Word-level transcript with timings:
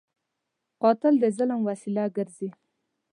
قاتل 0.81 1.13
د 1.19 1.25
ظلم 1.37 1.59
وسیله 1.69 2.03
ګرځي 2.15 2.49